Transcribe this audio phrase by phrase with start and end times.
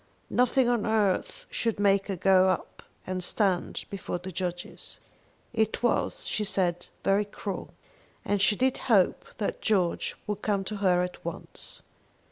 [0.31, 4.99] Nothing on earth should make her go up and stand before the judges.
[5.53, 7.75] It was, she said, very cruel,
[8.25, 11.83] and she did hope that George would come to her at once.